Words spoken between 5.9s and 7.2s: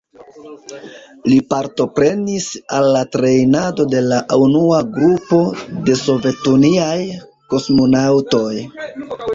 de sovetuniaj